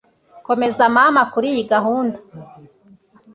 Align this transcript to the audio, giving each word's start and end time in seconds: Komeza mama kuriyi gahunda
Komeza 0.47 0.83
mama 0.95 1.21
kuriyi 1.31 1.61
gahunda 1.71 2.17